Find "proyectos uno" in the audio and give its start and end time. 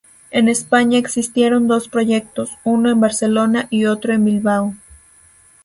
1.87-2.89